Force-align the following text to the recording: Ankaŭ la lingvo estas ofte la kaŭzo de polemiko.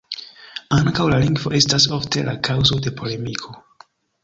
Ankaŭ 0.77 1.05
la 1.11 1.19
lingvo 1.25 1.51
estas 1.59 1.87
ofte 1.99 2.25
la 2.31 2.35
kaŭzo 2.49 2.81
de 2.87 2.97
polemiko. 3.03 3.57